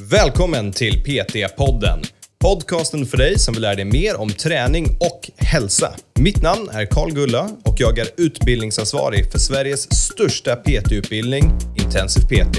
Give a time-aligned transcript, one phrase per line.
[0.00, 2.02] Välkommen till PT-podden.
[2.38, 5.94] Podcasten för dig som vill lära dig mer om träning och hälsa.
[6.18, 11.44] Mitt namn är Karl Gulla och jag är utbildningsansvarig för Sveriges största PT-utbildning,
[11.76, 12.58] Intensiv PT.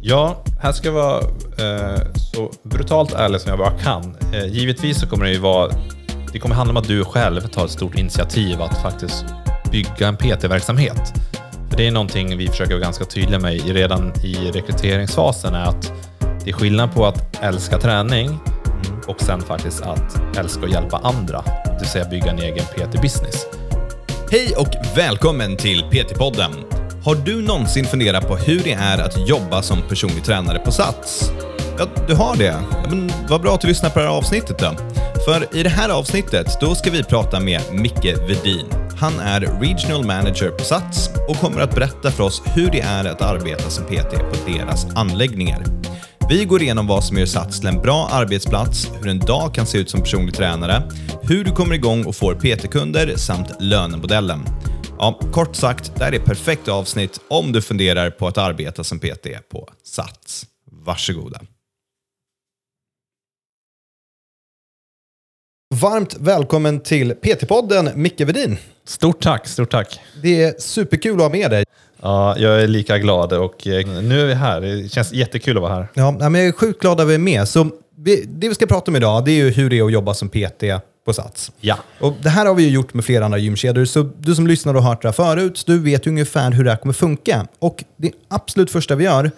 [0.00, 1.20] Ja, här ska jag vara
[1.58, 2.00] eh,
[2.32, 4.16] så brutalt ärlig som jag bara kan.
[4.32, 5.72] Eh, givetvis så kommer det ju vara...
[6.32, 9.24] Det kommer handla om att du själv tar ett stort initiativ att faktiskt
[9.72, 11.12] bygga en PT-verksamhet.
[11.76, 15.92] Det är någonting vi försöker vara ganska tydliga med redan i rekryteringsfasen är att
[16.44, 18.38] det är skillnad på att älska träning
[19.06, 21.42] och sen faktiskt att älska att hjälpa andra.
[21.64, 23.46] Det vill säga bygga en egen PT-business.
[24.30, 26.52] Hej och välkommen till PT-podden.
[27.04, 31.32] Har du någonsin funderat på hur det är att jobba som personlig tränare på Sats?
[31.78, 32.44] Ja, du har det.
[32.84, 34.72] Ja, men vad bra att du lyssnar på det här avsnittet då.
[35.24, 38.66] För i det här avsnittet, då ska vi prata med Micke Vedin.
[39.02, 43.04] Han är Regional Manager på Sats och kommer att berätta för oss hur det är
[43.04, 45.64] att arbeta som PT på deras anläggningar.
[46.28, 49.66] Vi går igenom vad som gör Sats till en bra arbetsplats, hur en dag kan
[49.66, 50.82] se ut som personlig tränare,
[51.22, 54.40] hur du kommer igång och får PT-kunder samt lönemodellen.
[54.98, 58.84] Ja, kort sagt, det här är ett perfekt avsnitt om du funderar på att arbeta
[58.84, 60.46] som PT på Sats.
[60.70, 61.40] Varsågoda.
[65.82, 68.58] Varmt välkommen till PT-podden, Micke Vedin.
[68.84, 70.00] Stort tack, stort tack.
[70.22, 71.64] Det är superkul att ha med dig.
[72.02, 74.60] Ja, jag är lika glad och eh, nu är vi här.
[74.60, 75.88] Det känns jättekul att vara här.
[75.94, 77.48] Ja, men jag är sjukt glad att vi är med.
[77.48, 77.70] Så
[78.26, 80.28] det vi ska prata om idag det är ju hur det är att jobba som
[80.28, 80.64] PT
[81.04, 81.52] på Sats.
[81.60, 81.78] Ja.
[82.00, 84.74] Och det här har vi ju gjort med flera andra gymkedjor, så du som lyssnar
[84.74, 87.46] och har hört det här förut, du vet ungefär hur det här kommer funka.
[87.58, 89.30] Och det absolut första vi gör,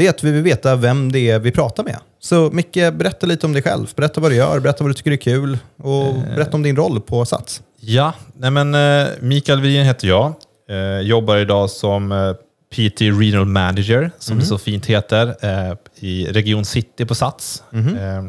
[0.00, 1.96] det är att vi vill veta vem det är vi pratar med.
[2.20, 3.92] Så Micke, berätta lite om dig själv.
[3.96, 7.00] Berätta vad du gör, berätta vad du tycker är kul och berätta om din roll
[7.00, 7.62] på Sats.
[7.80, 10.34] Ja, nej men eh, Mikael Widin heter jag.
[10.70, 12.32] Eh, jobbar idag som eh,
[12.72, 17.62] PT Regional Manager, som det så fint heter, eh, i Region City på Sats.
[17.72, 18.22] Eh,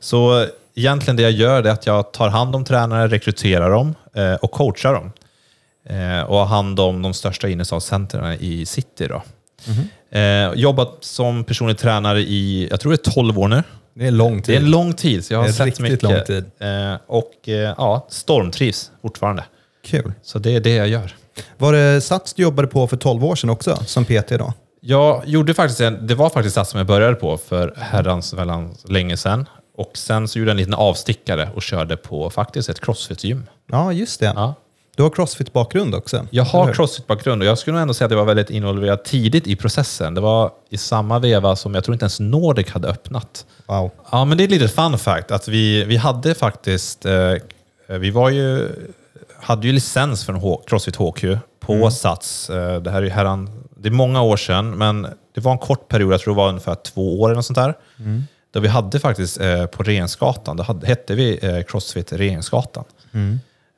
[0.00, 4.34] så egentligen det jag gör är att jag tar hand om tränare, rekryterar dem eh,
[4.34, 5.12] och coachar dem.
[5.88, 9.06] Eh, och har hand om de största innerstadscentren i city.
[9.06, 9.22] Då.
[10.10, 13.62] Eh, jobbat som personlig tränare i, jag tror det är 12 år nu.
[13.94, 15.82] Det är lång Det är en lång tid, så jag har Det är sett riktigt
[15.82, 16.02] mycket.
[16.02, 16.44] lång tid.
[16.58, 19.44] Eh, och eh, ja, stormtrivs fortfarande.
[19.86, 20.12] Kul.
[20.22, 21.14] Så det är det jag gör.
[21.58, 24.52] Var det Sats du jobbade på för 12 år sedan också, som PT då?
[24.80, 28.84] Jag gjorde faktiskt en, det var faktiskt det som jag började på för herrans väldans
[28.88, 29.48] länge sedan.
[29.76, 33.46] Och sen så gjorde jag en liten avstickare och körde på faktiskt ett crossfit-gym.
[33.70, 34.32] Ja, just det.
[34.36, 34.54] Ja.
[34.96, 36.26] Du har crossfit-bakgrund också.
[36.30, 39.46] Jag har crossfit-bakgrund och jag skulle nog ändå säga att jag var väldigt involverad tidigt
[39.46, 40.14] i processen.
[40.14, 43.46] Det var i samma veva som jag tror inte ens Nordic hade öppnat.
[43.66, 43.90] Wow.
[44.12, 47.32] Ja, men det är ett litet fun fact att vi, vi hade faktiskt, eh,
[47.86, 48.68] vi var ju,
[49.40, 51.24] hade ju licens från H- Crossfit HQ
[51.60, 52.50] på Sats.
[52.50, 55.02] Eh, det här är herran, det är många år sedan, men
[55.34, 57.58] det var en kort period, jag tror det var ungefär två år eller något sånt
[57.58, 57.74] där.
[58.52, 62.84] Då vi hade faktiskt eh, på Regeringsgatan, då hade, hette vi eh, Crossfit Regeringsgatan.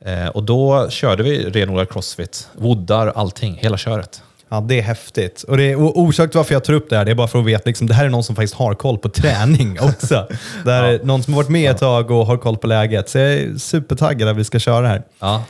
[0.05, 4.23] Eh, och då körde vi renodlad crossfit, woodar, allting, hela köret.
[4.49, 5.43] Ja, det är häftigt.
[5.43, 7.39] Och, det är, och orsaken varför jag tar upp det här, det är bara för
[7.39, 10.27] att veta liksom, det här är någon som faktiskt har koll på träning också.
[10.65, 13.09] Det här är någon som har varit med ett tag och har koll på läget.
[13.09, 15.03] Så jag är supertaggad att vi ska köra det här.
[15.21, 15.45] Ja.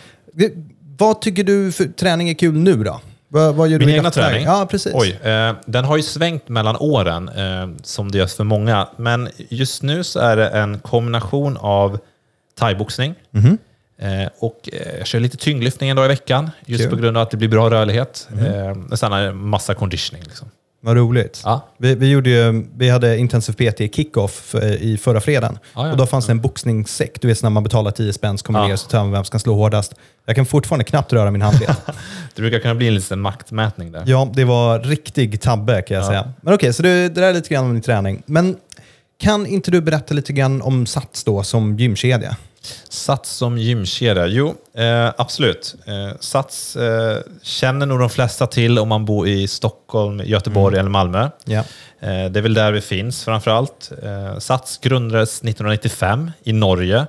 [0.98, 3.00] Vad tycker du för träning är kul nu då?
[3.28, 4.30] Vad, vad gör du Min i egna dagsläget?
[4.30, 4.46] träning?
[4.46, 4.92] Ja, precis.
[4.94, 8.88] Oj, eh, den har ju svängt mellan åren, eh, som det görs för många.
[8.96, 11.98] Men just nu så är det en kombination av
[12.58, 13.46] thaiboxning Mhm.
[13.46, 13.56] eh,
[14.38, 16.90] och eh, jag kör lite tyngdlyftning en dag i veckan, just Kul.
[16.90, 18.28] På grund av att det blir bra rörlighet.
[18.40, 20.24] Eh, och sen massa conditioning.
[20.24, 20.48] Liksom.
[20.80, 21.40] Vad roligt.
[21.44, 21.68] Ja.
[21.78, 25.58] Vi, vi, gjorde ju, vi hade intensiv PT kickoff eh, i förra fredagen.
[25.74, 25.90] Ja, ja.
[25.92, 27.20] Och då fanns det en boxningssäck.
[27.20, 28.68] Du vet när man betalar 10 spänn så kommer Ja.
[28.68, 29.94] ner så tar man vem som kan slå hårdast.
[30.26, 31.74] Jag kan fortfarande knappt röra min handled.
[32.34, 34.02] Det brukar kunna bli en liten maktmätning där.
[34.06, 36.32] Ja, det var riktig tabbe kan jag säga.
[36.40, 38.22] Men okej, så det, det där är lite grann om din träning.
[38.26, 38.56] Men
[39.20, 42.36] kan inte du berätta lite grann om Sats då som gymkedja?
[42.88, 44.26] Sats som gymkedja?
[44.26, 45.74] Jo, eh, absolut.
[45.86, 50.90] Eh, Sats eh, känner nog de flesta till om man bor i Stockholm, Göteborg eller
[50.90, 51.28] Malmö.
[52.00, 53.92] Eh, det är väl där vi finns framför allt.
[54.02, 57.06] Eh, Sats grundades 1995 i Norge,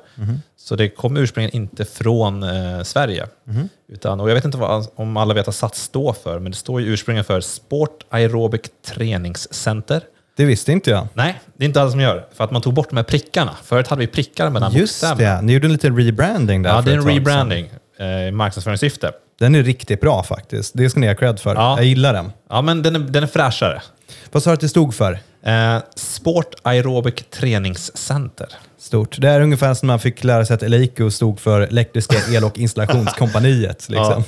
[0.57, 3.27] så det kom ursprungligen inte från eh, Sverige.
[3.87, 6.57] Utan, och jag vet inte vad, om alla vet vad Sats står för, men det
[6.57, 10.01] står ju ursprungligen för Sport Aerobic Träningscenter.
[10.37, 11.07] Det visste inte jag.
[11.13, 13.55] Nej, det är inte alla som gör, för att man tog bort de här prickarna.
[13.63, 15.35] Förut hade vi prickar mellan Just bokstäverna.
[15.35, 17.17] det, ni gjorde en liten rebranding där Ja, för det är ett en tag sedan.
[17.17, 19.11] rebranding eh, i marknadsföringssyfte.
[19.39, 20.71] Den är riktigt bra faktiskt.
[20.77, 21.55] Det ska ni ha cred för.
[21.55, 21.77] Ja.
[21.77, 22.31] Jag gillar den.
[22.49, 23.81] Ja, men den är, den är fräschare.
[24.31, 25.19] Vad sa du att det stod för?
[25.45, 28.47] Eh, Sport Aerobic Träningscenter.
[28.79, 29.15] Stort.
[29.21, 32.57] Det är ungefär som man fick lära sig att Eleiko stod för Elektriska El och
[32.59, 33.85] installationskompaniet.
[33.89, 34.23] Liksom.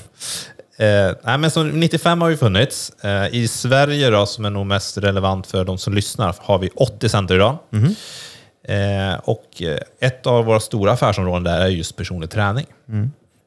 [0.79, 2.91] Eh, nej, men så 95 har vi funnits.
[3.03, 6.69] Eh, I Sverige, då, som är nog mest relevant för de som lyssnar, har vi
[6.75, 7.57] 80 center idag.
[8.67, 12.65] Eh, och eh, ett av våra stora affärsområden där är just personlig träning.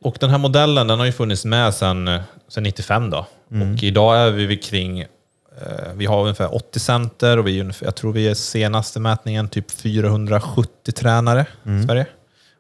[0.05, 3.11] Och den här modellen den har ju funnits med sedan, eh, sedan 95.
[3.11, 3.27] Då.
[3.77, 5.07] Och idag är vi kring, eh,
[5.95, 10.93] vi har ungefär 80 center och vi jag tror vi är senaste mätningen typ 470
[10.93, 11.47] tränare
[11.83, 12.07] i Sverige.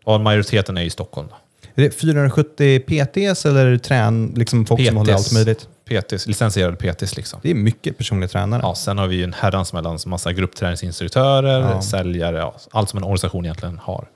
[0.04, 1.28] Och majoriteten är i Stockholm.
[1.30, 1.36] Då.
[1.80, 5.68] Är det 470 PTs eller trän, liksom folk som håller allt möjligt?
[5.88, 7.40] PTs, licensierade PTs liksom.
[7.42, 8.60] Det är mycket personliga tränare.
[8.64, 11.82] Ja, sen har vi ju en herrans mellan massa gruppträningsinstruktörer, Ja.
[11.82, 14.08] säljare, ja, allt som en organisation egentligen har.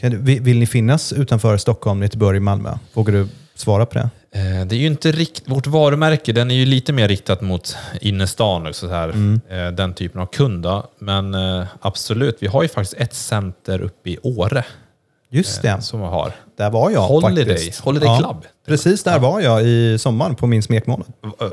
[0.00, 2.78] Vill, vill ni finnas utanför Stockholm, Göteborg, Malmö?
[2.92, 4.10] Vågar du svara på det?
[4.32, 7.76] Eh, Det är ju inte rikt, vårt varumärke den är ju lite mer riktat mot
[8.00, 9.40] innerstan, och så här, Mm.
[9.50, 10.66] eh, den typen av kund.
[10.98, 14.64] Men eh, absolut, vi har ju faktiskt ett center uppe i Åre
[15.30, 16.32] Just det, som vi har.
[16.56, 17.80] Där var jag Holiday, faktiskt.
[17.80, 18.44] Holiday Club.
[18.66, 21.06] Precis där var jag i sommar på min smekmånad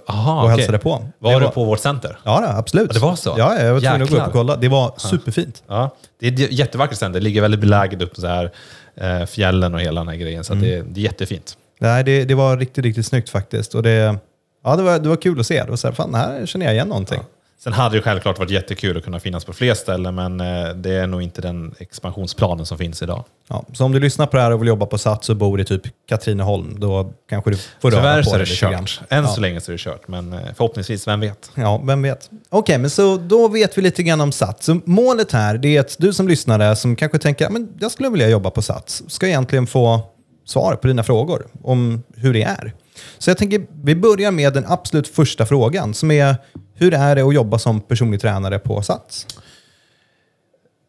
[0.08, 0.56] Aha, och okej.
[0.58, 1.06] hälsade på.
[1.20, 2.18] Var Det det på vårt center?
[2.24, 2.88] Ja, absolut.
[2.88, 3.36] Ja, det var så?
[3.38, 4.56] Ja, jag var tvungen att gå upp och kolla.
[4.56, 5.64] Det var superfint.
[5.68, 7.20] Ja, det är ett jättevackert center.
[7.20, 8.52] Det ligger väldigt beläget upp så här,
[8.96, 10.44] eh, fjällen och hela den här grejen.
[10.44, 10.66] Så Mm.
[10.66, 11.58] det, det är jättefint.
[11.80, 13.76] Nej, det, det var riktigt, riktigt snyggt faktiskt.
[13.76, 14.16] Och det,
[14.64, 15.64] ja, det, var, det var kul att se.
[15.64, 17.20] Det var så här, fan, här känner jag igen någonting.
[17.64, 20.94] Sen hade det självklart varit jättekul att kunna finnas på fler ställen, men eh, det
[20.94, 23.24] är nog inte den expansionsplanen som finns idag.
[23.48, 25.62] Ja, så om du lyssnar på det här och vill jobba på Sats och bor
[25.62, 28.86] i typ Katrineholm, då kanske du får röra på så är det lite grann.
[28.86, 29.02] kört.
[29.12, 29.30] Än Ja.
[29.30, 31.52] så länge så är det kört, men eh, förhoppningsvis, vem vet?
[31.56, 32.30] Ja, vem vet.
[32.50, 34.66] Okej, men så då vet vi lite grann om Sats.
[34.66, 38.10] Så målet här det är att du som lyssnare som kanske tänker att jag skulle
[38.10, 40.02] vilja jobba på Sats ska egentligen få
[40.46, 42.74] svar på dina frågor om hur det är.
[43.18, 46.36] Så jag tänker vi börjar med den absolut första frågan som är
[46.76, 49.28] hur är det att jobba som personlig tränare på Sats?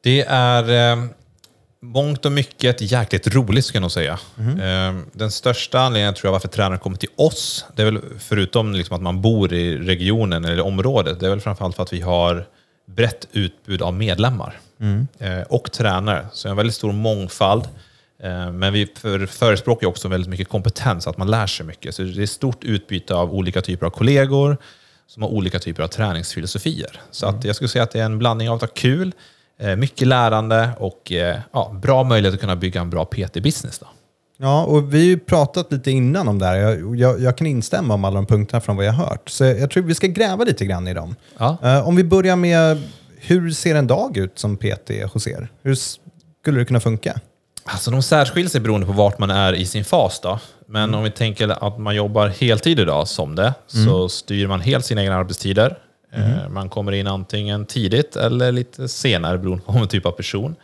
[0.02, 1.04] Det är eh,
[1.82, 4.18] mångt och mycket jäkligt roligt ska jag nog säga.
[4.38, 8.72] Eh, den största anledningen tror jag varför tränaren kommer till oss, det är väl förutom
[8.72, 12.00] liksom att man bor i regionen eller området, det är väl framförallt för att vi
[12.00, 12.46] har
[12.86, 14.60] brett utbud av medlemmar
[15.18, 16.26] eh, och tränare.
[16.32, 17.64] Så en väldigt stor mångfald.
[18.22, 21.94] Eh, Men vi för, förespråkar också väldigt mycket kompetens, att man lär sig mycket.
[21.94, 24.56] Så det är stort utbyte av olika typer av kollegor
[25.06, 27.00] som har olika typer av träningsfilosofier.
[27.10, 29.12] Så att jag skulle säga att det är en blandning av att ha kul,
[29.60, 33.80] eh, mycket lärande och eh, ja, bra möjlighet att kunna bygga en bra PT-business.
[34.36, 36.56] Ja, och vi har ju pratat lite innan om det här.
[36.56, 39.28] Jag, jag, jag kan instämma om alla de punkterna från vad jag har hört.
[39.28, 41.16] Så jag tror vi ska gräva lite grann i dem.
[41.38, 41.82] Ja.
[41.82, 42.82] Om vi börjar med,
[43.16, 45.48] hur ser en dag ut som PT hos er?
[45.62, 47.20] Hur skulle det kunna funka?
[47.64, 50.20] Alltså de särskiljer sig beroende på vart man är i sin fas.
[50.20, 50.38] Då.
[50.66, 54.84] Men om vi tänker att man jobbar heltid idag som det, så styr man helt
[54.86, 55.78] sina egna arbetstider.
[56.12, 60.56] Eh, Man kommer in antingen tidigt eller lite senare beroende på vad typ av person.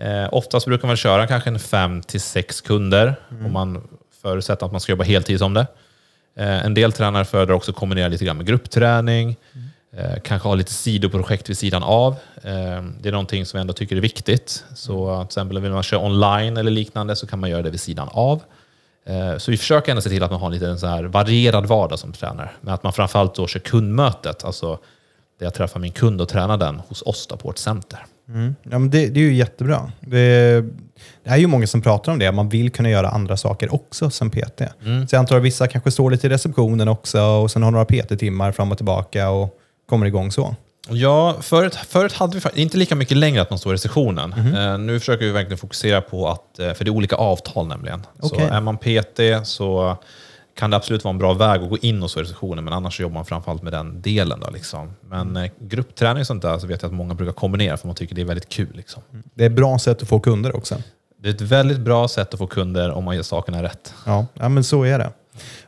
[0.00, 3.14] Eh, oftast brukar man köra kanske en fem till sex kunder
[3.46, 3.88] om man
[4.22, 5.66] förutsätter att man ska jobba heltid som det.
[6.36, 9.36] Eh, en del tränare föredrar också att kombinera lite grann med gruppträning, eh,
[10.22, 12.12] kanske ha lite sidoprojekt vid sidan av.
[12.42, 14.64] Eh, det är någonting som vi ändå tycker är viktigt.
[14.74, 17.80] Så till exempel vill man köra online eller liknande så kan man göra det vid
[17.80, 18.42] sidan av.
[19.06, 21.66] Eh, Så vi försöker ändå se till att man har lite en så här varierad
[21.66, 22.50] vardag som tränare.
[22.60, 24.78] Men att man framförallt då kör kundmötet, alltså
[25.38, 27.98] där jag träffar min kund och tränar den hos oss då på ett center.
[28.62, 29.92] Ja, men det, det är ju jättebra.
[30.00, 30.60] Det,
[31.24, 32.32] det är ju många som pratar om det.
[32.32, 34.62] Man vill kunna göra andra saker också som PT.
[35.08, 37.84] Så jag antar att vissa kanske står lite i receptionen också och sen har några
[37.84, 39.58] PT-timmar fram och tillbaka och
[39.88, 40.56] kommer igång så.
[40.90, 44.32] Ja, förut, förut hade vi inte lika mycket längre att man står i sessionen.
[44.32, 48.06] Eh, nu försöker vi verkligen fokusera på att, eh, för det är olika avtal nämligen.
[48.20, 48.48] Okej.
[48.48, 49.96] Så är man PT så
[50.58, 52.72] kan det absolut vara en bra väg att gå in och stå i sessionen, men
[52.72, 54.40] annars jobbar man framförallt med den delen.
[54.40, 54.92] Då, liksom.
[55.00, 57.96] Men eh, gruppträning och sånt där så vet jag att många brukar kombinera för man
[57.96, 58.72] tycker det är väldigt kul.
[58.74, 59.02] Liksom.
[59.34, 60.76] Det är ett bra sätt att få kunder också.
[61.22, 63.94] Det är ett väldigt bra sätt att få kunder om man gör sakerna rätt.
[64.06, 65.12] Ja, ja men så är det.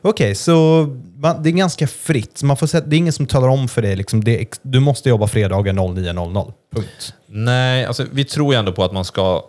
[0.01, 2.37] Okej, så man, det är ganska fritt.
[2.37, 4.79] Så man får sätta, det är ingen som talar om för dig liksom, det, du
[4.79, 6.53] måste jobba fredagar 09.00.
[6.75, 7.13] Punkt.
[7.27, 9.43] Nej, alltså, vi tror ju ändå på att man ska...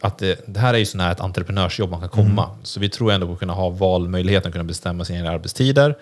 [0.00, 2.50] Att det, det här är ju sån här ett entreprenörsjobb man kan komma.
[2.62, 5.94] Så vi tror ändå på att kunna ha valmöjligheten, kunna bestämma sina egna arbetstider.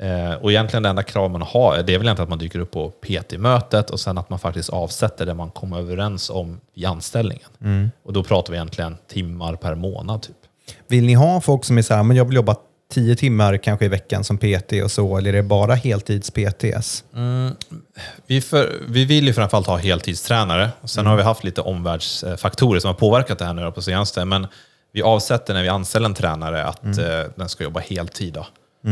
[0.00, 2.58] Eh, och egentligen det enda krav man har, det är väl inte att man dyker
[2.58, 6.84] upp på PT-mötet och sen att man faktiskt avsätter det man kom överens om i
[6.84, 7.48] anställningen.
[8.02, 10.22] Och då pratar vi egentligen timmar per månad.
[10.22, 10.36] Typ.
[10.88, 12.56] Vill ni ha folk som är så här, men jag vill jobba
[12.92, 17.04] tio timmar kanske i veckan som PT och så, eller är det bara heltids-PTs?
[18.26, 20.70] Vi, för, vi vill ju framförallt ha heltidstränare.
[20.84, 24.24] Sen har vi haft lite omvärldsfaktorer som har påverkat det här nu på senaste.
[24.24, 24.46] Men
[24.92, 28.32] vi avsätter när vi anställer en tränare att eh, den ska jobba heltid.
[28.34, 28.46] Då.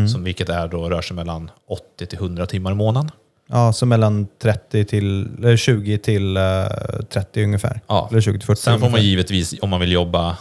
[0.08, 3.10] Som, vilket är då, rör sig mellan 80 till 100 timmar i månaden.
[3.48, 6.42] Ja, så mellan 30 till, eller 20 till eh,
[7.10, 7.80] 30 ungefär.
[7.86, 8.08] Ja.
[8.10, 9.04] Eller 20 till 40 Sen får man ungefär.
[9.04, 10.36] givetvis, om man vill jobba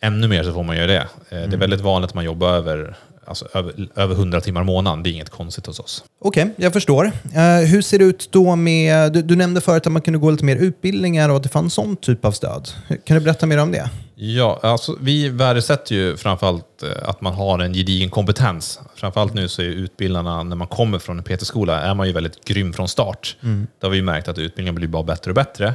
[0.00, 0.96] ännu mer så får man göra det.
[1.28, 4.64] Eh, Det är väldigt vanligt att man jobbar över alltså, över, över 100 timmar i
[4.64, 5.02] månaden.
[5.02, 6.04] Det är inget konstigt hos oss.
[6.20, 7.04] Okej, jag förstår.
[7.34, 9.12] Eh, hur ser det ut då med...
[9.12, 11.74] Du, du nämnde förut att man kunde gå lite mer utbildningar och att det fanns
[11.74, 12.68] sån typ av stöd.
[13.04, 13.90] Kan du berätta mer om det?
[14.14, 18.80] Ja, alltså, vi värdesätter ju framförallt eh, att man har en gedigen kompetens.
[18.94, 22.44] Framförallt nu så är utbildarna, när man kommer från en PT-skola, är man ju väldigt
[22.44, 23.36] grym från start.
[23.42, 23.66] Mm.
[23.80, 25.74] Det har vi märkt att utbildningen blir bara bättre och bättre.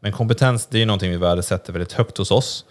[0.00, 2.64] Men kompetens, det är någonting vi värdesätter väldigt högt hos oss.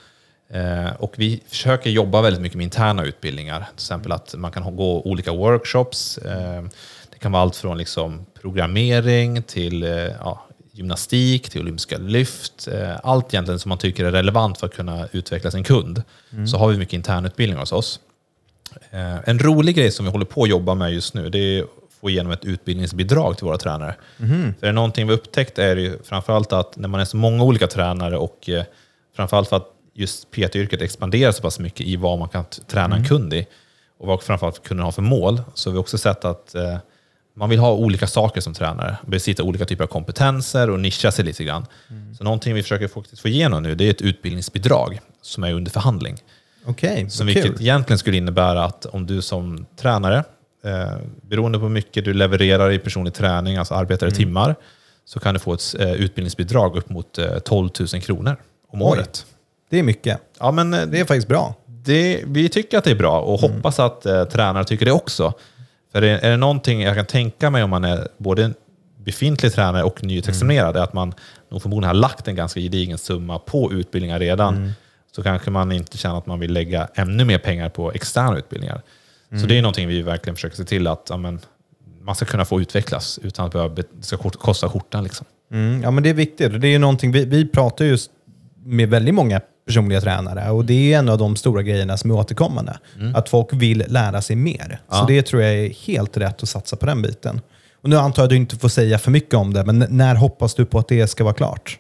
[0.50, 3.60] Eh, och vi försöker jobba väldigt mycket med interna utbildningar.
[3.60, 6.18] Till exempel att man kan gå olika workshops.
[6.18, 6.64] Eh,
[7.12, 9.84] det kan vara allt från liksom programmering till
[10.20, 12.68] ja, gymnastik, till olympiska lyft.
[12.68, 16.04] Eh, allt egentligen som man tycker är relevant för att kunna utveckla sin kund.
[16.32, 16.48] Mm.
[16.48, 18.00] Så har vi mycket internutbildning hos oss.
[18.92, 21.62] Eh, en rolig grej som vi håller på att jobba med just nu, det är
[21.62, 21.70] att
[22.02, 23.96] få igenom ett utbildningsbidrag till våra tränare.
[24.20, 24.54] Mm.
[24.60, 27.18] För är det någonting vi upptäckt är det ju framförallt att när man är så
[27.18, 28.64] många olika tränare och eh,
[29.16, 33.00] framförallt för att just PT-yrket expanderar så pass mycket i vad man kan träna mm.
[33.00, 33.46] en kund i
[33.98, 36.56] och vad framförallt kunden har för mål, så har vi också sett att
[37.36, 41.26] man vill ha olika saker som tränare, besitta olika typer av kompetenser och nischa sig
[41.26, 41.66] lite grann.
[41.90, 42.16] Mm.
[42.16, 46.18] Så någonting vi försöker få igenom nu det är ett utbildningsbidrag som är under förhandling.
[46.66, 47.62] Okay, som vilket kul.
[47.62, 50.24] egentligen skulle innebära att om du som tränare,
[50.64, 54.18] eh, beroende på hur mycket du levererar i personlig träning, alltså arbetar i mm.
[54.18, 54.56] timmar,
[55.06, 58.36] så kan du få ett eh, utbildningsbidrag upp mot eh, 12 000 kronor
[58.68, 59.26] om Oj, året.
[59.74, 60.22] Det är mycket.
[60.40, 61.56] Ja, men, eh, det är faktiskt bra.
[61.66, 63.56] Det, vi tycker att det är bra och mm.
[63.56, 65.34] hoppas att eh, tränare tycker det också.
[65.92, 68.54] För är, är det någonting jag kan tänka mig om man är både
[68.98, 70.80] befintlig tränare och nyutexaminerad, mm.
[70.80, 71.14] är att man
[71.50, 74.56] nog förmodligen har lagt en ganska gedigen summa på utbildningar redan.
[74.56, 74.72] Mm.
[75.16, 78.82] Så kanske man inte känner att man vill lägga ännu mer pengar på externa utbildningar.
[79.32, 79.42] Mm.
[79.42, 81.40] Så det är någonting vi verkligen försöker se till att amen,
[82.02, 85.04] man ska kunna få utvecklas utan att behöva, det ska kosta skjortan.
[85.04, 85.26] Liksom.
[85.52, 86.62] Mm, ja, men det är viktigt.
[86.62, 88.12] Det är någonting, vi, vi pratar just
[88.66, 90.52] med väldigt många personliga tränare.
[90.52, 92.78] Och det är en av de stora grejerna som är återkommande.
[93.00, 93.16] Mm.
[93.16, 94.80] Att folk vill lära sig mer.
[94.90, 94.96] Ja.
[94.96, 97.42] Så det tror jag är helt rätt att satsa på den biten.
[97.82, 100.16] Och nu antar jag att du inte får säga för mycket om det, men när
[100.16, 101.80] hoppas du på att det ska vara klart?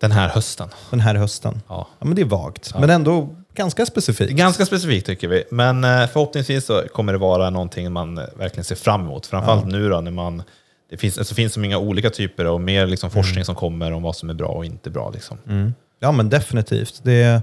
[0.00, 0.68] Den här hösten.
[0.90, 1.60] Den här hösten.
[1.68, 1.88] Ja.
[1.98, 2.80] ja men det är vagt, ja.
[2.80, 4.32] men ändå ganska specifikt.
[4.32, 8.64] Ganska specifikt tycker vi, men eh, förhoppningsvis så kommer det vara någonting man eh, verkligen
[8.64, 9.26] ser fram emot.
[9.26, 9.68] Framförallt ja.
[9.68, 10.42] nu då när man
[10.90, 13.44] det finns, alltså finns så många olika typer och mer liksom forskning mm.
[13.44, 15.10] som kommer om vad som är bra och inte bra.
[15.10, 15.38] Liksom.
[15.48, 15.74] Mm.
[16.00, 17.00] Ja, men definitivt.
[17.02, 17.42] Det,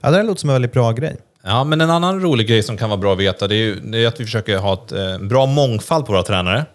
[0.00, 1.16] ja, det där låter som en väldigt bra grej.
[1.42, 3.80] Ja, men en annan rolig grej som kan vara bra att veta det är, ju,
[3.80, 6.66] det är att vi försöker ha ett eh, bra mångfald på våra tränare.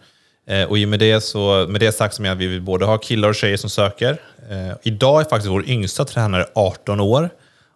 [0.48, 2.98] Eh, och i med det, så, med det sagt så menar vi vill både ha
[2.98, 4.22] killar och tjejer som söker.
[4.50, 7.30] Eh, idag är faktiskt vår yngsta tränare 18 år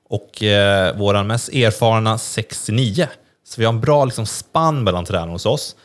[0.10, 3.08] och eh, vår mest erfarna 69.
[3.48, 5.76] Så vi har en bra liksom, spann mellan tränarna hos oss.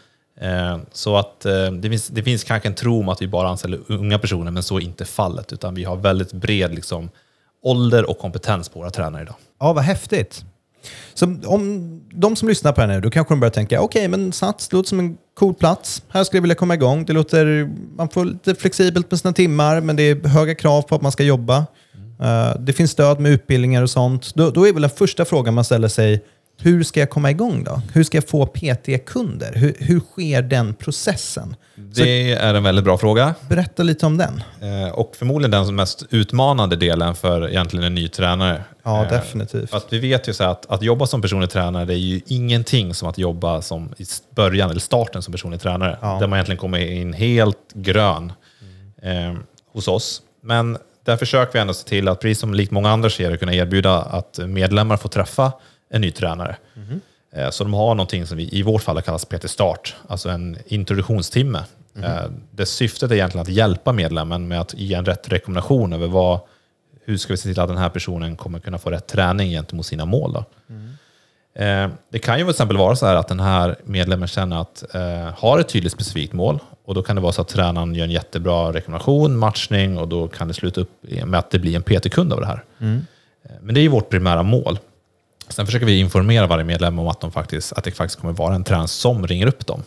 [0.41, 3.49] Eh, så att eh, det finns, det finns kanske en tro om att vi bara
[3.49, 5.53] anställer unga personer, men så är inte fallet.
[5.53, 7.11] Utan vi har väldigt bred liksom,
[7.65, 9.35] ålder och kompetens på våra tränare idag.
[9.61, 10.45] Ja, vad häftigt.
[11.15, 14.01] Så om de som lyssnar på det här nu, då kanske de börjar tänka, okej,
[14.01, 16.03] okay, men Sats låter som en cool plats.
[16.09, 17.05] Här skulle jag vilja komma igång.
[17.05, 20.95] Det låter, man får lite flexibelt med sina timmar, men det är höga krav på
[20.95, 21.67] att man ska jobba.
[21.95, 22.31] Mm.
[22.31, 24.35] Uh, det finns stöd med utbildningar och sånt.
[24.35, 26.25] Då, då är väl den första frågan man ställer sig,
[26.61, 27.83] hur ska jag komma igång då?
[27.93, 29.53] Hur ska jag få PT-kunder?
[29.55, 31.57] Hur, hur sker den processen?
[31.75, 32.05] Det Så,
[32.45, 33.35] är en väldigt bra fråga.
[33.49, 34.43] Berätta lite om den.
[34.61, 38.65] Eh, och förmodligen den mest utmanande delen för egentligen en ny tränare.
[38.83, 39.75] Ja, eh, definitivt.
[39.75, 42.95] Att vi vet ju så att, att jobba som personlig tränare det är ju ingenting
[42.95, 45.99] som att jobba som i början eller starten som personlig tränare.
[46.03, 46.19] Ja.
[46.21, 48.33] Där man egentligen kommer in helt grön
[49.03, 49.31] mm.
[49.31, 49.41] eh,
[49.73, 50.23] hos oss.
[50.43, 53.55] Men där försöker vi ändå se till att, precis som likt många andra kedjor, kunna
[53.55, 55.53] erbjuda att medlemmar får träffa
[55.95, 56.57] en ny tränare.
[56.77, 57.01] Mm.
[57.53, 61.65] Så de har någonting som vi i vårt fall kallas PT Start, alltså en introduktionstimme.
[61.97, 62.33] Mm.
[62.51, 66.41] Det syftet är egentligen att hjälpa medlemmen med att ge en rätt rekommendation över vad,
[67.05, 69.87] hur ska vi se till att den här personen kommer kunna få rätt träning gentemot
[69.87, 70.45] sina mål.
[70.69, 71.91] Mm.
[72.11, 74.85] Det kan ju till exempel vara så här att den här medlemmen känner att
[75.37, 78.11] har ett tydligt specifikt mål och då kan det vara så att tränaren gör en
[78.11, 82.33] jättebra rekommendation, matchning och då kan det sluta upp med att det blir en PT-kund
[82.33, 82.65] av det här.
[82.81, 83.07] Mm.
[83.61, 84.79] Men det är ju vårt primära mål.
[85.49, 88.55] Sen försöker vi informera varje medlem om att, de faktiskt, att det faktiskt kommer vara
[88.55, 89.83] en tränare som ringer upp dem.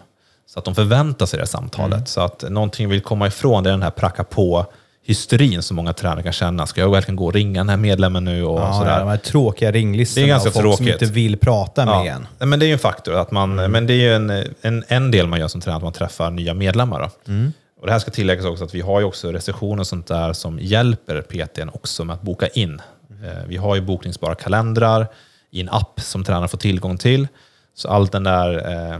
[0.48, 1.94] Så att de förväntar sig det samtalet.
[1.94, 2.06] Mm.
[2.06, 4.66] Så att någonting vi vill komma ifrån det är den här pracka på
[5.08, 6.68] hysterin som många tränare kan känna.
[6.68, 8.44] Ska jag verkligen gå och ringa den här medlemmen nu?
[8.44, 9.00] Och ja, sådär.
[9.00, 10.78] de här tråkiga ringlistorna det är ganska och folk tråkigt.
[10.78, 12.06] som inte vill prata med ja.
[12.40, 12.50] en.
[12.50, 13.14] Men det är ju en faktor.
[13.14, 13.72] Att man, mm.
[13.72, 14.30] Men det är ju en,
[14.62, 17.12] en, en del man gör som tränare, att man träffar nya medlemmar.
[17.28, 17.54] Mm.
[17.82, 20.34] Och det här ska tilläggas också att vi har ju också restriktioner och sånt där
[20.34, 22.82] som hjälper PTn också med att boka in.
[23.10, 23.48] Mm.
[23.48, 25.08] Vi har ju bokningsbara kalendrar
[25.52, 27.28] i en app som tränaren får tillgång till.
[27.74, 29.00] Så allt den där eh,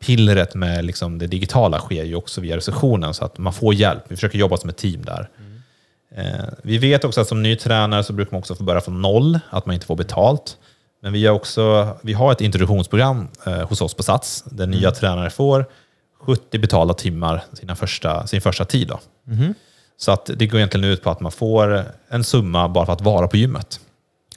[0.00, 4.02] pillret med liksom det digitala sker ju också via receptionen så att man får hjälp.
[4.08, 5.28] Vi försöker jobba som ett team där.
[5.38, 5.54] Mm.
[6.16, 9.02] Eh, vi vet också att som ny tränare så brukar man också få börja från
[9.02, 10.56] noll, att man inte får betalt.
[11.02, 15.30] Men vi, också, vi har ett introduktionsprogram eh, hos oss på Sats där nya tränare
[15.30, 15.66] får
[16.20, 18.88] 70 betalda timmar sina första, sin första tid.
[18.88, 19.00] Då.
[19.96, 23.00] Så att det går egentligen ut på att man får en summa bara för att
[23.00, 23.80] vara på gymmet.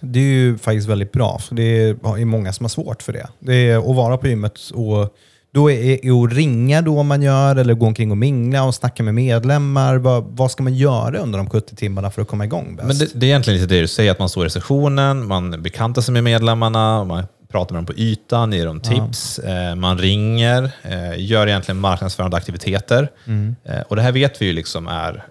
[0.01, 3.27] Det är ju faktiskt väldigt bra, för det är många som har svårt för det.
[3.39, 5.15] Det är att vara på gymmet och
[5.53, 9.13] då är att ringa då man gör, eller gå omkring och mingla och snacka med
[9.13, 9.95] medlemmar.
[9.95, 12.87] Vad, vad ska man göra under de 70 timmarna för att komma igång bäst?
[12.87, 15.61] Men det, det är egentligen lite det du säger, att man står i sessionen, man
[15.63, 19.97] bekantar sig med medlemmarna, man pratar med dem på ytan, ger dem tips, eh, man
[19.97, 23.09] ringer, eh, gör egentligen marknadsförande aktiviteter.
[23.63, 25.25] Eh, och det här vet vi ju liksom är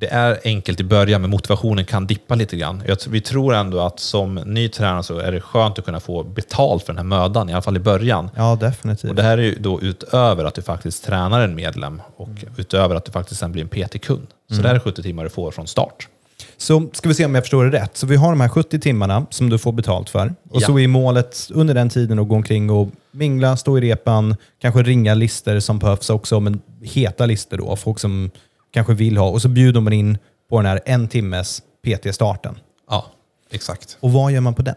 [0.00, 2.82] det är enkelt i början, men motivationen kan dippa lite grann.
[2.86, 6.22] Jag, vi tror ändå att som ny tränare så är det skönt att kunna få
[6.24, 8.30] betalt för den här mödan, i alla fall i början.
[8.36, 9.10] Ja, definitivt.
[9.10, 12.94] Och det här är ju då utöver att du faktiskt tränar en medlem och utöver
[12.94, 14.26] att du faktiskt sen blir en PT-kund.
[14.52, 16.08] Så det här är 70 timmar du får från start.
[16.56, 17.96] Så ska vi se om jag förstår det rätt.
[17.96, 20.34] Så vi har de här 70 timmarna som du får betalt för.
[20.50, 20.66] Och Ja.
[20.66, 24.82] så är målet under den tiden att gå omkring och mingla, stå i repan, kanske
[24.82, 28.30] ringa lister som behövs också, men heta lister då, folk som
[28.70, 29.28] kanske vill ha.
[29.28, 30.18] Och så bjuder man in
[30.50, 32.58] på den här en timmes PT-starten.
[32.90, 33.06] Ja,
[33.50, 33.96] exakt.
[34.00, 34.74] Och vad gör man på den?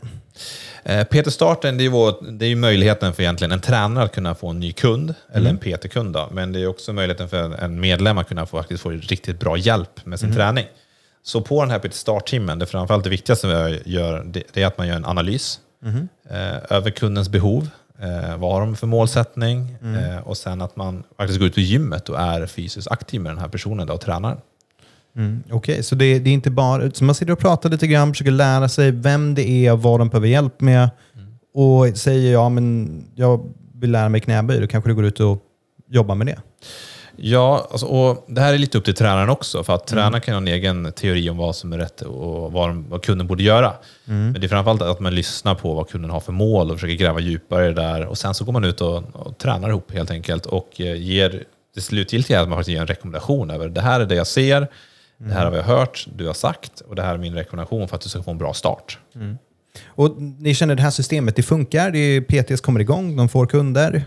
[0.84, 4.48] Eh, PT-starten det är, vår, det är möjligheten för egentligen en tränare att kunna få
[4.50, 6.18] en ny kund, eller en PT-kund.
[6.32, 9.58] Men det är också möjligheten för en- medlem att kunna få, faktiskt få riktigt bra
[9.58, 10.66] hjälp med sin träning.
[11.24, 14.88] Så på den här PT-starttimmen, det framförallt det viktigaste vi gör, det, är att man
[14.88, 15.60] gör en analys
[16.30, 17.68] eh, över kundens behov.
[18.04, 19.78] Eh, vad har de för målsättning?
[19.82, 23.32] Eh, och sen att man faktiskt går ut på gymmet och är fysiskt aktiv med
[23.32, 24.38] den här personen då, och tränar.
[25.16, 26.92] Mm, Okej, så det, det är inte bara...
[26.92, 30.10] Så man sitter och pratar lite grann, försöker lära sig vem det är, vad de
[30.10, 30.90] behöver hjälp med.
[31.54, 35.44] Och säger ja, men jag vill lära mig knäböj, då kanske du går ut och
[35.90, 36.38] jobbar med det.
[37.16, 40.34] Ja, alltså, och det här är lite upp till tränaren också, för att tränaren kan
[40.34, 43.44] ha en egen teori om vad som är rätt och vad, de, vad kunden borde
[43.44, 43.74] göra.
[44.06, 46.96] Men det är framförallt att man lyssnar på vad kunden har för mål och försöker
[46.96, 48.06] gräva djupare i det där.
[48.06, 51.44] Och sen så går man ut och, och tränar ihop helt enkelt och eh, ger
[51.76, 54.28] det slutgiltiga är att man faktiskt ger en rekommendation över det här är det jag
[54.28, 54.68] ser,
[55.18, 57.96] det här har vi hört, du har sagt och det här är min rekommendation för
[57.96, 59.00] att du ska få en bra start.
[59.86, 61.92] Och ni känner det här systemet, det funkar?
[61.92, 64.04] Det är PTS kommer igång, de får kunder.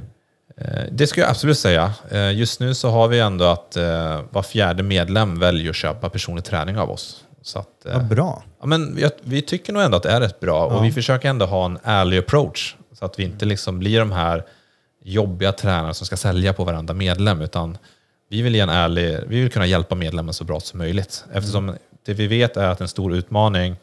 [0.60, 1.92] Eh, Det ska jag absolut säga.
[2.10, 6.10] Eh, Just nu så har vi ändå att eh, var fjärde medlem väljer att köpa
[6.10, 7.24] personlig träning av oss.
[7.42, 8.42] Så att, Vad bra.
[8.60, 11.46] Ja, men vi, tycker nog ändå att det är rätt bra och vi försöker ändå
[11.46, 12.76] ha en ärlig approach.
[12.98, 14.44] Så att vi inte liksom blir de här
[15.04, 17.40] jobbiga tränarna som ska sälja på varandra medlem.
[17.40, 17.78] Utan
[18.30, 21.24] vi vill, ge en ärlig, vi vill kunna hjälpa medlemmen så bra som möjligt.
[21.32, 21.74] Eftersom
[22.06, 23.76] det vi vet är att en stor utmaning,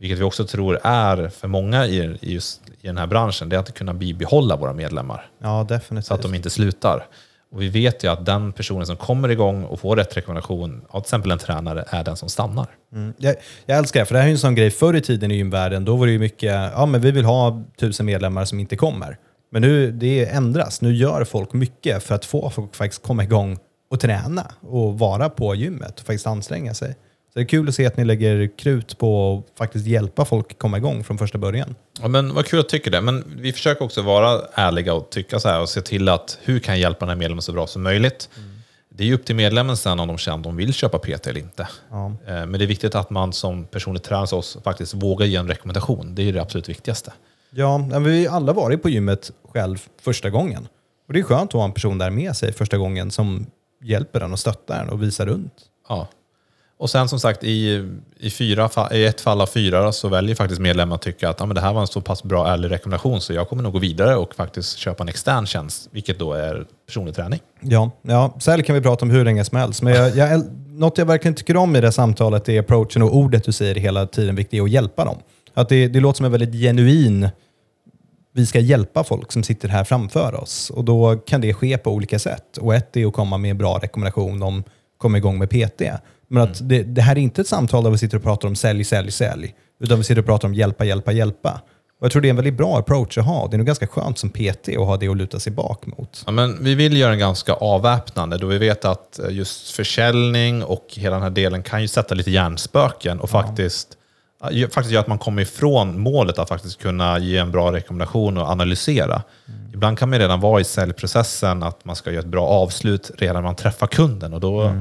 [0.00, 3.60] vilket vi också tror är för många i, just, i den här branschen, det är
[3.60, 6.06] att kunna bibehålla våra medlemmar Ja, definitivt.
[6.06, 7.06] så att de inte slutar.
[7.52, 11.00] Och vi vet ju att den personen som kommer igång och får rätt rekommendation av
[11.00, 12.66] till exempel en tränare är den som stannar.
[12.92, 13.12] Mm.
[13.18, 13.34] Jag,
[13.66, 14.70] jag älskar det, för det här är en sån grej.
[14.70, 17.64] Förr i tiden i gymvärlden, då var det ju mycket, ja men vi vill ha
[17.80, 19.18] tusen medlemmar som inte kommer.
[19.52, 20.80] Men nu, det ändras.
[20.80, 23.58] Nu gör folk mycket för att få folk faktiskt komma igång
[23.90, 26.96] och träna och vara på gymmet och faktiskt anstränga sig.
[27.32, 30.58] Så det är kul att se att ni lägger krut på att faktiskt hjälpa folk
[30.58, 31.74] komma igång från första början.
[32.00, 33.00] Ja, men vad kul att du tycker det.
[33.00, 36.58] Men vi försöker också vara ärliga och tycka så här och se till att hur
[36.60, 38.28] kan jag hjälpa den här medlemmen så bra som möjligt.
[38.88, 41.26] Det är ju upp till medlemmen sen om de känner att de vill köpa PT
[41.26, 41.68] eller inte.
[41.90, 42.06] Ja.
[42.26, 45.36] Eh, Men det är viktigt att man som personlig tränare hos oss faktiskt vågar ge
[45.36, 46.14] en rekommendation.
[46.14, 47.12] Det är det absolut viktigaste.
[47.50, 50.68] Ja, men vi har alla varit på gymmet själv första gången.
[51.08, 53.46] Och det är skönt att ha en person där med sig första gången som
[53.82, 55.52] hjälper den och stöttar den och visar runt.
[55.88, 56.08] Ja.
[56.80, 57.88] Och sen som sagt, i,
[58.18, 61.46] i, fyra, i ett fall av fyra så väljer faktiskt medlemmar att tycka att ah,
[61.46, 63.78] men det här var en så pass bra ärlig rekommendation så jag kommer nog gå
[63.78, 67.40] vidare och faktiskt köpa en extern tjänst, vilket då är personlig träning.
[67.60, 69.82] Ja, ja sälj kan vi prata om hur länge som helst.
[69.82, 73.16] Men jag, jag, något jag verkligen tycker om i det här samtalet är approachen och
[73.16, 75.18] ordet du säger hela tiden, vilket är att hjälpa dem.
[75.54, 77.28] Att det, det låter som en väldigt genuin,
[78.32, 80.70] vi ska hjälpa folk som sitter här framför oss.
[80.70, 82.56] Och då kan det ske på olika sätt.
[82.56, 84.64] Och ett är att komma med en bra rekommendation om
[84.98, 85.82] komma igång med PT.
[86.30, 88.56] Men att det, det här är inte ett samtal där vi sitter och pratar om
[88.56, 89.54] sälj, sälj, sälj.
[89.80, 91.60] Utan vi sitter och pratar om hjälpa, hjälpa, hjälpa.
[92.00, 93.48] Och jag tror det är en väldigt bra approach att ha.
[93.48, 96.22] Det är nog ganska skönt som PT att ha det att luta sig bak mot.
[96.26, 100.64] Ja, men vi vill göra en ganska avväpnande då vi vet att eh, just försäljning
[100.64, 103.88] och hela den här delen kan ju sätta lite hjärnspöken och faktiskt,
[104.42, 107.72] ja, ju- faktiskt göra att man kommer ifrån målet att faktiskt kunna ge en bra
[107.72, 109.22] rekommendation och analysera.
[109.74, 113.34] Ibland kan man redan vara i säljprocessen att man ska göra ett bra avslut redan
[113.34, 114.72] när man träffar kunden och då,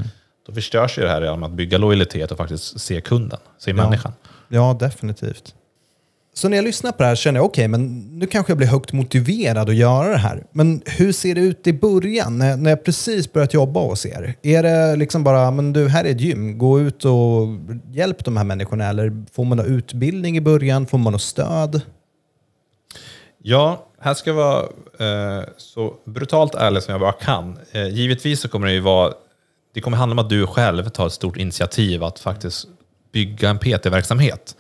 [0.50, 4.14] då förstörs ju det här genom att bygga lojalitet och faktiskt se kunden, se människan.
[4.48, 5.56] Ja, definitivt.
[6.34, 8.68] Så när jag lyssnar på det här känner jag, okej, men nu kanske jag blir
[8.68, 10.44] högt motiverad att göra det här.
[10.52, 14.36] Men hur ser det ut i början, när, när jag precis börjat jobba hos er?
[14.42, 17.48] Är det liksom bara, men du, här är ett gym, gå ut och
[17.92, 20.88] hjälp de här människorna, eller får man någon utbildning i början?
[20.88, 21.82] Får man något stöd?
[23.44, 24.62] Ja, här ska jag vara
[25.00, 27.60] eh, så brutalt ärlig som jag bara kan.
[27.72, 29.14] Eh, givetvis så kommer det ju vara,
[29.74, 32.68] det kommer handla om att du själv tar ett stort initiativ att faktiskt
[33.12, 34.56] bygga en PT-verksamhet.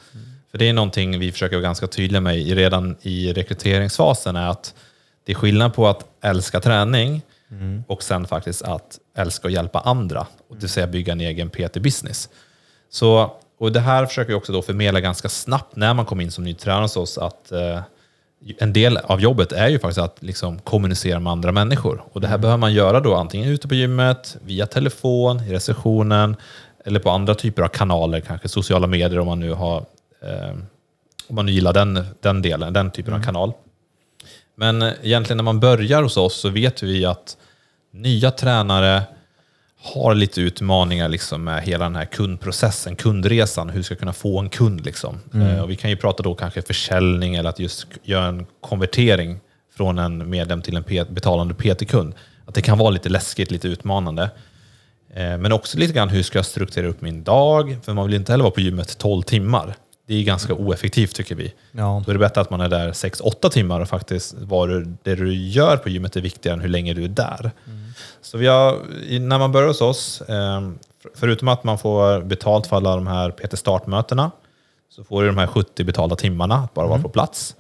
[0.51, 4.73] För det är någonting vi försöker vara ganska tydliga med redan i rekryteringsfasen, är att
[5.25, 7.21] det är skillnad på att älska träning
[7.87, 11.49] och sen faktiskt att älska och hjälpa andra, och det vill säga bygga en egen
[11.49, 12.29] PT-business.
[12.89, 16.31] Så, och det här försöker vi också då förmedla ganska snabbt när man kommer in
[16.31, 17.81] som ny tränare hos oss, att eh,
[18.57, 22.03] en del av jobbet är ju faktiskt att liksom kommunicera med andra människor.
[22.11, 26.35] Och det här behöver man göra då antingen ute på gymmet, via telefon, i receptionen,
[26.85, 29.85] eller på andra typer av kanaler, kanske sociala medier om man nu har
[30.21, 30.55] eh,
[31.29, 33.53] om man nu gillar den, den delen, den typen av kanal.
[34.55, 37.37] Men egentligen när man börjar hos oss så vet vi att
[37.91, 39.03] nya tränare
[39.81, 44.49] har lite utmaningar liksom med hela den här kundprocessen, kundresan, hur ska kunna få en
[44.49, 44.85] kund.
[44.85, 45.19] Liksom.
[45.33, 49.39] Eh, Och vi kan ju prata då kanske försäljning eller att just göra en konvertering
[49.77, 52.13] från en medlem till en betalande PT-kund.
[52.45, 54.23] Att det kan vara lite läskigt, lite utmanande.
[55.13, 57.77] Eh, Men också lite grann hur ska jag strukturera upp min dag?
[57.83, 59.75] För man vill inte heller vara på gymmet 12 timmar.
[60.09, 61.53] Det är ganska oeffektivt tycker vi.
[61.71, 62.03] Ja.
[62.05, 65.15] Då är det bättre att man är där 6-8 timmar och faktiskt vad du, det
[65.15, 67.51] du gör på gymmet är viktigare än hur länge du är där.
[68.21, 68.77] Så vi har,
[69.19, 70.27] när man börjar hos oss, eh,
[71.01, 74.31] för- förutom att man får betalt för alla de här PT Start-mötena,
[74.95, 77.55] så får du de här 70 betalda timmarna att bara vara på plats.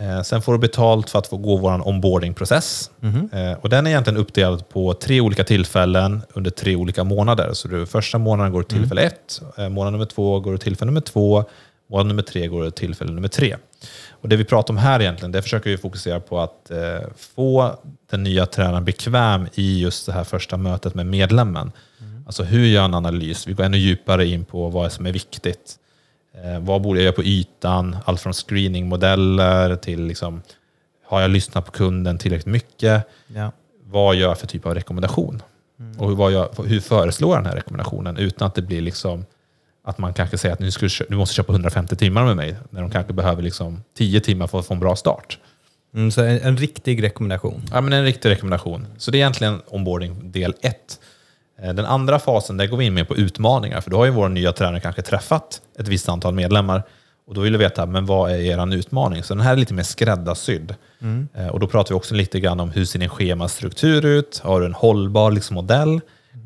[0.00, 2.90] Eh, sen får du betalt för att få gå vår onboarding-process.
[3.32, 7.50] Eh, och den är egentligen uppdelad på tre olika tillfällen under tre olika månader.
[7.52, 10.86] Så du, första månaden går du tillfälle ett, eh, månad nummer två går du tillfälle
[10.86, 11.44] nummer två,
[11.90, 13.56] månad nummer tre går du tillfälle nummer tre.
[14.10, 17.78] Och det vi pratar om här egentligen, det försöker vi fokusera på att eh, få
[18.10, 21.72] den nya tränaren bekväm i just det här första mötet med medlemmen.
[22.26, 23.46] Alltså hur gör en analys?
[23.46, 25.76] Vi går ännu djupare in på vad som är viktigt.
[26.44, 27.96] Eh, vad borde jag göra på ytan?
[28.04, 30.42] Allt från screeningmodeller till liksom,
[31.06, 33.08] har jag lyssnat på kunden tillräckligt mycket?
[33.26, 33.52] Ja.
[33.84, 35.42] Vad gör jag för typ av rekommendation?
[35.98, 39.24] Och hur, jag, hur föreslår jag den här rekommendationen utan att det blir liksom
[39.84, 42.56] att man kanske säger att nu ska du, du måste köpa 150 timmar med mig
[42.70, 45.38] när de kanske behöver liksom 10 timmar för att få en bra start.
[45.94, 47.62] Mm, så en, en riktig rekommendation.
[47.72, 48.86] Ja, men en riktig rekommendation.
[48.98, 51.00] Så det är egentligen onboarding del ett.
[51.62, 53.80] Eh, Den andra fasen, där går vi in mer på utmaningar.
[53.80, 56.82] För då har ju vår nya tränare kanske träffat ett visst antal medlemmar.
[57.26, 59.22] Och då vill vi veta, men vad är er utmaning?
[59.22, 60.74] Så den här är lite mer skräddarsydd.
[61.34, 64.40] Eh, Och då pratar vi också lite grann om hur ser din schemastruktur ut?
[64.44, 66.00] Har du en hållbar liksom, modell?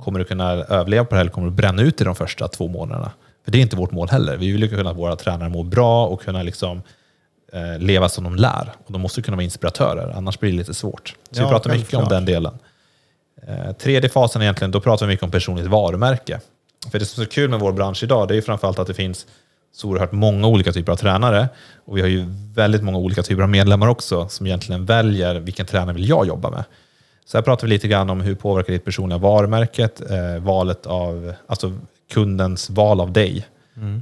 [0.05, 2.49] Kommer du kunna överleva på det här eller kommer du bränna ut i de första
[2.49, 3.11] två månaderna?
[3.45, 4.37] För det är inte vårt mål heller.
[4.37, 6.83] Vi vill ju kunna att våra tränare mår bra och kunna liksom,
[7.53, 8.73] eh, leva som de lär.
[8.87, 11.15] Och de måste kunna vara inspiratörer, annars blir det lite svårt.
[11.31, 12.11] Så Ja, vi pratar mycket om självklart.
[12.11, 12.59] den delen.
[13.47, 16.41] Eh, tredje fasen egentligen, då pratar vi mycket om personligt varumärke.
[16.91, 18.87] För det som är så kul med vår bransch idag, det är ju framförallt att
[18.87, 19.27] det finns
[19.73, 21.49] så oerhört många olika typer av tränare.
[21.85, 25.67] Och vi har ju väldigt många olika typer av medlemmar också, som egentligen väljer vilken
[25.67, 26.65] tränare vill jag jobba med.
[27.27, 31.33] Så här pratar vi lite grann om hur påverkar ditt personliga varumärket, eh, valet av,
[31.47, 31.73] alltså
[32.15, 33.47] kundens val av dig.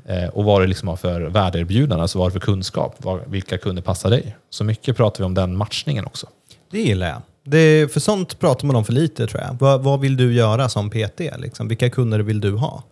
[0.07, 3.21] Eh, och vad du liksom har för värdeerbjudande, alltså vad du har för kunskap, vad,
[3.27, 4.37] vilka kunder passar dig.
[4.51, 6.27] Så mycket pratar vi om den matchningen också.
[6.71, 7.23] Det gillar jag.
[7.45, 9.57] Det, för sånt pratar man om för lite tror jag.
[9.61, 11.21] Vad, vad vill du göra som PT?
[11.39, 11.69] Liksom?
[11.69, 12.83] Vilka kunder vill du ha?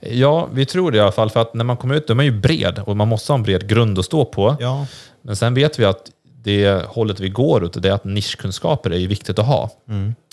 [0.00, 2.14] Ja, vi tror det i alla fall, för att när man kommer ut, då är
[2.14, 4.56] man ju bred och man måste ha en bred grund att stå på.
[4.60, 4.86] Ja,
[5.22, 6.10] Men sen vet vi att
[6.42, 9.70] det hållet vi går åt, det är att nischkunskaper är ju viktigt att ha.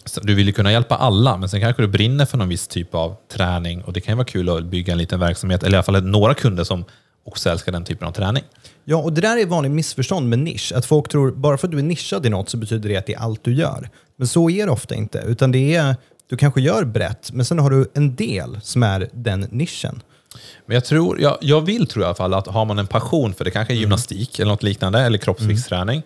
[0.06, 2.68] Så du vill ju kunna hjälpa alla, men sen kanske du brinner för någon viss
[2.68, 5.74] typ av träning och det kan ju vara kul att bygga en liten verksamhet, eller
[5.74, 6.86] i alla fall några kunder som
[7.26, 8.44] också älskar den typen av träning.
[8.86, 10.74] Ja, och det där är ett vanligt missförstånd med nisch.
[10.76, 13.06] Att folk tror bara för att du är nischad i något så betyder det att
[13.06, 13.90] det är allt du gör.
[14.16, 15.24] Men så är det ofta inte.
[15.28, 15.96] Utan det är,
[16.30, 20.02] du kanske gör brett, men sen har du en del som är den nischen.
[20.66, 23.34] Men jag, tror, jag, jag vill tro i alla fall att har man en passion
[23.34, 26.04] för det, kanske är gymnastik eller något liknande, eller kroppsviktsträning,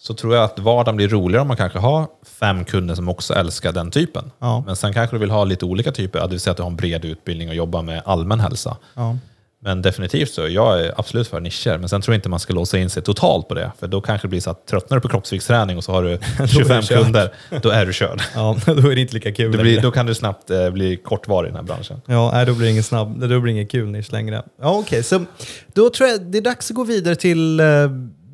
[0.00, 2.06] så tror jag att vardagen blir roligare om man kanske har
[2.40, 4.30] fem kunder som också älskar den typen.
[4.38, 4.62] Ja.
[4.66, 6.70] Men sen kanske du vill ha lite olika typer, det vill säga att du har
[6.70, 8.76] en bred utbildning och jobbar med allmän hälsa.
[8.94, 9.16] Ja.
[9.60, 12.52] Men definitivt så, jag är absolut för nischer, men sen tror jag inte man ska
[12.54, 13.72] låsa in sig totalt på det.
[13.78, 16.18] För då kanske det blir så att tröttnar du på kroppsviktsträning och så har du
[16.48, 17.02] 25 körd.
[17.04, 18.22] kunder, då är du körd.
[18.34, 20.96] ja, då är det inte lika kul Det blir, då kan du snabbt eh, bli
[20.96, 22.00] kortvarig i den här branschen.
[22.06, 24.42] Ja, nej, då blir det ingen snabb, då blir det ingen kul nisch längre.
[24.60, 25.24] Ja, okej, så
[25.72, 27.66] då tror jag det är dags att gå vidare till eh,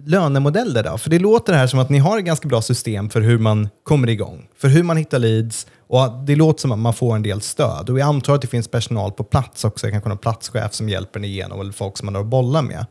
[0.07, 0.99] lönemodeller då.
[0.99, 3.69] För det låter här som att ni har ett ganska bra system för hur man
[3.85, 7.23] kommer igång, för hur man hittar leads och det låter som att man får en
[7.23, 7.91] del stöd.
[7.91, 11.21] Och jag antar att det finns personal på plats också, kanske någon platschef som hjälper
[11.21, 12.87] en igenom eller folk som man har att bolla med.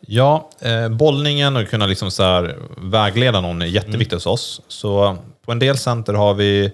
[0.00, 4.60] Ja, eh, bollningen och kunna liksom så här vägleda någon är jätteviktigt hos oss.
[4.68, 6.72] Så på en del center har vi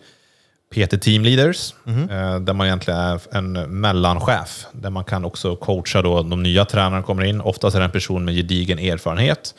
[0.74, 6.02] PT Team Leaders, eh, där man egentligen är en mellanchef, där man kan också coacha
[6.02, 7.40] då de nya tränarna kommer in.
[7.40, 9.54] Oftast är det en person med gedigen erfarenhet.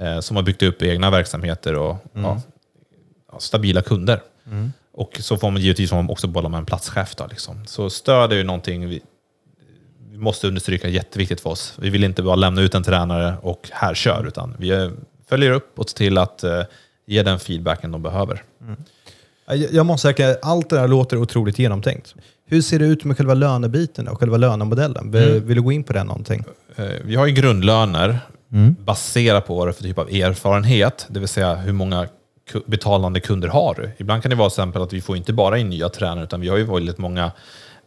[0.00, 2.40] eh, som har byggt upp egna verksamheter och ja,
[3.32, 4.20] ja, stabila kunder.
[4.94, 7.14] Och så får man givetvis får man också bolla med en platschef.
[7.14, 7.66] Då, liksom.
[7.66, 9.00] Så stöd är ju någonting vi,
[10.10, 11.74] vi måste understryka jätteviktigt för oss.
[11.78, 14.90] Vi vill inte bara lämna ut en tränare och här kör, utan vi eh,
[15.28, 16.62] följer upp och ser till att eh,
[17.06, 18.42] ge den feedbacken de behöver.
[19.46, 22.14] Jag jag måste säga att allt det där låter otroligt genomtänkt.
[22.46, 25.10] Hur ser det ut med själva lönebiten och själva lönemodellen?
[25.10, 26.44] Vill, vill du gå in på det någonting?
[26.76, 28.18] Eh, Vi har ju grundlöner
[28.78, 32.08] baserat på vad det för typ av erfarenhet, det vill säga hur många
[32.66, 33.90] betalande kunder har du.
[33.98, 36.48] Ibland kan det vara exempel att vi får inte bara in nya tränare, utan vi
[36.48, 37.32] har ju väldigt många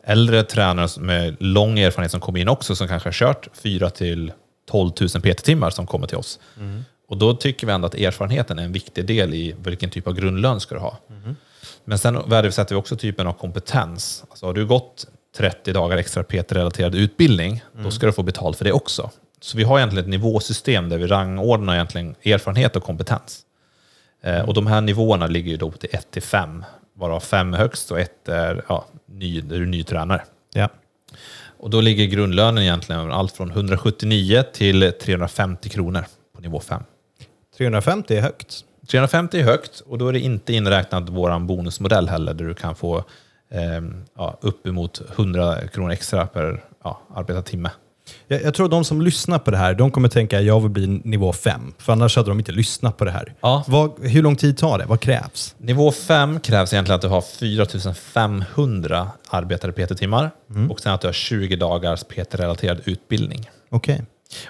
[0.04, 4.32] äldre tränare med lång erfarenhet som kommer in också, som kanske har kört 4 till
[4.70, 6.39] 12 000 PT-timmar som kommer till oss.
[7.08, 10.13] Och då tycker vi ändå att erfarenheten är en viktig del i vilken typ av
[10.13, 10.98] grundlön ska du ha.
[11.86, 14.24] Men sen värdesätter vi också typen av kompetens.
[14.30, 18.65] Alltså har du gått 30 dagar extra PT-relaterad utbildning, då ska du få betalt för
[18.65, 19.10] det också.
[19.41, 23.41] Så vi har egentligen ett nivåsystem där vi rangordnar egentligen erfarenhet och kompetens.
[24.25, 27.57] Eh, och de här nivåerna ligger ju då till 1 till 5, varav 5 är
[27.57, 30.21] högst och 1 är ja, ny, du är ny tränare.
[30.53, 30.69] Ja.
[31.59, 36.83] Och då ligger grundlönen egentligen allt från 179 till 350 kronor på nivå 5.
[37.57, 38.65] 350 är högt.
[38.88, 42.75] 350 är högt och då är det inte inräknat vår bonusmodell heller där du kan
[42.75, 42.97] få
[43.51, 43.81] eh,
[44.17, 47.69] ja, uppemot 100 kronor extra per ja, arbetad timme.
[48.28, 50.88] Jag, jag tror de som lyssnar på det här, de kommer tänka jag vill bli
[50.88, 51.74] nivå 5.
[51.78, 53.34] För annars hade de inte lyssnat på det här.
[53.41, 53.63] Ja.
[53.68, 54.86] Vad, hur lång tid tar det?
[54.86, 55.56] Vad krävs?
[55.58, 60.32] Nivå 5 krävs egentligen att du har 4500 arbetade PT-timmar
[60.70, 63.50] och sen att du har 20 dagars PT-relaterad utbildning.
[63.70, 64.02] Okej.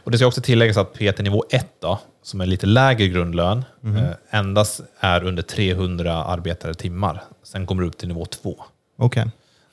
[0.03, 3.65] Och det ska också tilläggas att PT nivå 1, då, som är lite lägre grundlön,
[3.81, 3.97] Mhm.
[3.97, 7.23] eh, endast är under 300 arbetade timmar.
[7.43, 8.55] Sen kommer du upp till nivå 2.
[8.97, 9.25] Okej.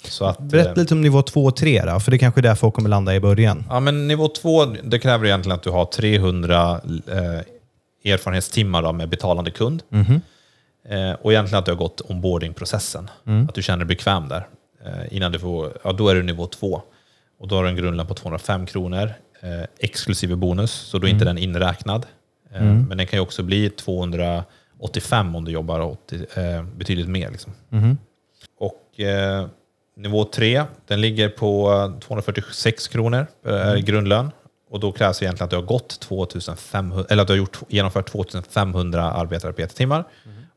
[0.04, 2.40] Så att, Berätta eh, lite om nivå 2 och 3 då, för det är kanske
[2.40, 3.64] är där folk kommer landa i början.
[3.68, 9.08] Ja, men nivå 2, det kräver egentligen att du har 300 eh, erfarenhetstimmar då, med
[9.08, 9.82] betalande kund.
[10.88, 13.10] Eh, och egentligen att du har gått onboardingprocessen.
[13.48, 14.46] Att du känner dig bekväm där.
[14.86, 16.82] Eh, innan du får, ja, då är du nivå 2.
[17.40, 21.10] Och då har du en grundlön på 205 kronor, eh, exklusive bonus, så då är
[21.10, 22.06] inte den inräknad.
[22.54, 27.30] Eh, Men den kan ju också bli 285 om du jobbar 80, eh, betydligt mer.
[27.30, 27.52] Liksom.
[28.58, 29.46] Och eh,
[29.96, 34.30] nivå 3, den ligger på eh, 246 kronor per grundlön.
[34.70, 38.10] Och då krävs egentligen att du har gått 2500, eller att du har gjort, genomfört
[38.10, 40.04] 2500 arbetade PT-timmar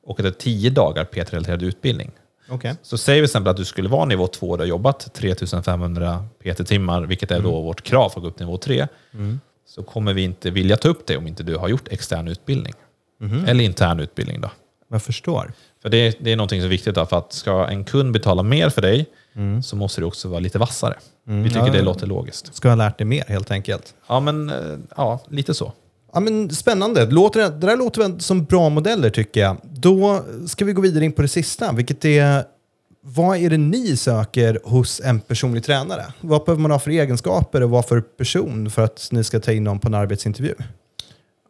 [0.03, 2.11] och att det är 10 dagar PT-relaterad utbildning.
[2.49, 2.75] Okej.
[2.81, 5.13] Så säger vi till exempel att du skulle vara nivå 2 och du har jobbat
[5.13, 8.87] 3500 PT-timmar, vilket är då vårt krav för att gå upp till nivå 3,
[9.67, 12.73] så kommer vi inte vilja ta upp det om inte du har gjort extern utbildning.
[13.47, 14.41] Eller intern utbildning.
[14.41, 14.49] då.
[14.87, 15.53] Jag förstår.
[15.85, 18.43] För det, det är någonting som är viktigt, då, för att ska en kund betala
[18.43, 19.05] mer för dig
[19.63, 20.95] så måste du också vara lite vassare.
[21.23, 21.71] Vi tycker Ja.
[21.73, 22.55] det låter logiskt.
[22.55, 23.93] Ska ha lärt dig mer helt enkelt.
[24.07, 24.55] Ja, men eh,
[24.97, 25.71] ja, lite så.
[26.13, 27.05] Ja, men spännande.
[27.05, 29.57] Låter det, det där låter som bra modeller tycker jag.
[29.63, 32.43] Då ska vi gå vidare in på det sista, vilket är
[33.01, 36.05] vad är det ni söker hos en personlig tränare?
[36.21, 39.51] Vad behöver man ha för egenskaper och vad för person för att ni ska ta
[39.51, 40.53] in någon på en arbetsintervju?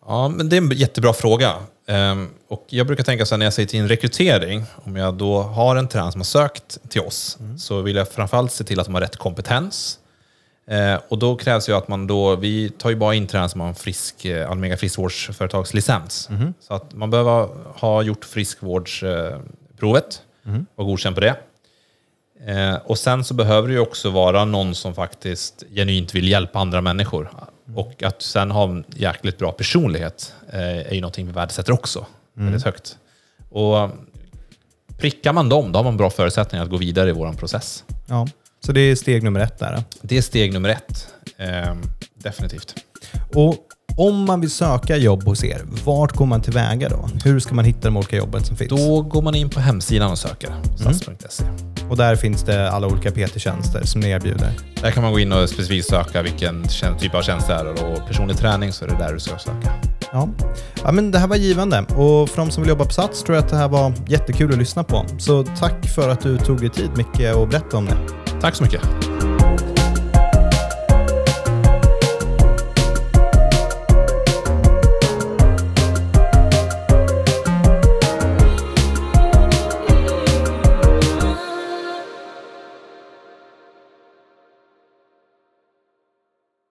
[0.08, 1.54] Ja, men det är en jättebra fråga.
[1.88, 5.14] Ehm, och jag brukar tänka så här när jag säger till en rekrytering, om jag
[5.14, 8.80] då har en tränare som har sökt till oss, så vill jag framförallt se till
[8.80, 10.00] att de har rätt kompetens.
[10.68, 13.62] Eh, och då krävs ju att man då, vi tar ju bara in tränare som
[13.62, 16.30] har en frisk, eh, Almega friskvårdsföretagslicens.
[16.60, 17.48] Så att man behöver
[17.80, 20.22] ha gjort friskvårdsprovet
[20.76, 21.36] och godkänt på det.
[22.48, 26.60] Eh, och sen så behöver det ju också vara någon som faktiskt genuint vill hjälpa
[26.60, 27.30] andra människor.
[27.74, 32.06] Och att sen ha en jäkligt bra personlighet eh, är ju någonting vi värdesätter också
[32.34, 32.98] väldigt högt.
[33.50, 33.90] Och
[34.98, 37.84] prickar man dem, då har man bra förutsättningar att gå vidare i vår process.
[38.06, 38.28] Ja.
[38.66, 39.84] Så det är steg nummer ett där.
[40.02, 41.14] Det är steg nummer ett.
[41.38, 41.76] Eh,
[42.14, 42.76] definitivt.
[43.34, 43.56] Och
[43.98, 47.10] om man vill söka jobb hos er, vart går man tillväga då?
[47.24, 48.70] Hur ska man hitta de olika jobben som finns?
[48.70, 51.44] Då går man in på hemsidan och söker, sats.se.
[51.90, 54.52] Och där finns det alla olika PT-tjänster som ni erbjuder.
[54.82, 56.64] Där kan man gå in och specifikt söka vilken
[57.00, 59.74] typ av tjänst det är och personlig träning så är det där du ska söka.
[60.12, 60.30] Ja.
[60.84, 63.36] ja, men det här var givande och för de som vill jobba på Sats tror
[63.36, 65.06] jag att det här var jättekul att lyssna på.
[65.18, 67.98] Så tack för att du tog dig tid Micke och berättade om det.
[68.42, 68.82] Tack så mycket.